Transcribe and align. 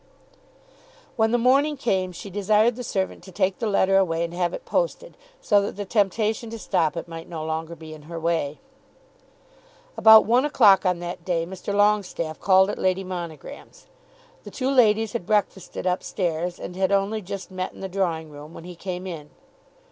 When 1.15 1.29
the 1.29 1.37
morning 1.37 1.77
came 1.77 2.11
she 2.11 2.31
desired 2.31 2.75
the 2.75 2.83
servant 2.83 3.21
to 3.25 3.31
take 3.31 3.59
the 3.59 3.67
letter 3.69 3.97
away 3.97 4.23
and 4.23 4.33
have 4.33 4.51
it 4.51 4.65
posted, 4.65 5.15
so 5.39 5.61
that 5.61 5.75
the 5.75 5.85
temptation 5.85 6.49
to 6.49 6.57
stop 6.57 6.97
it 6.97 7.07
might 7.07 7.29
no 7.29 7.45
longer 7.45 7.75
be 7.75 7.93
in 7.93 8.01
her 8.09 8.19
way. 8.19 8.57
About 9.95 10.25
one 10.25 10.43
o'clock 10.43 10.87
on 10.87 10.97
that 11.01 11.23
day 11.23 11.45
Mr. 11.45 11.71
Longestaffe 11.71 12.39
called 12.39 12.71
at 12.71 12.79
Lady 12.79 13.03
Monogram's. 13.03 13.85
The 14.43 14.49
two 14.49 14.71
ladies 14.71 15.13
had 15.13 15.27
breakfasted 15.27 15.85
up 15.85 16.01
stairs, 16.01 16.59
and 16.59 16.75
had 16.75 16.91
only 16.91 17.21
just 17.21 17.51
met 17.51 17.71
in 17.71 17.81
the 17.81 17.87
drawing 17.87 18.31
room 18.31 18.55
when 18.55 18.63
he 18.63 18.75
came 18.75 19.05
in. 19.05 19.29